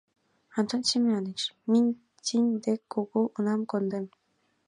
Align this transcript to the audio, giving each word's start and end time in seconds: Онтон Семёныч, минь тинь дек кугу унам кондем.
Онтон 0.57 0.81
Семёныч, 0.89 1.41
минь 1.71 1.91
тинь 2.25 2.51
дек 2.63 2.81
кугу 2.93 3.21
унам 3.37 3.61
кондем. 3.71 4.05